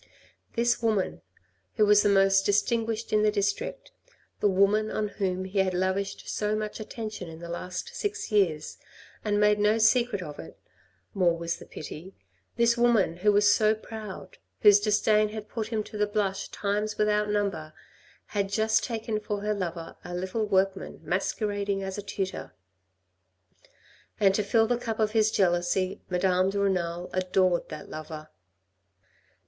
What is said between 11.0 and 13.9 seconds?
more was the pity, this woman who was so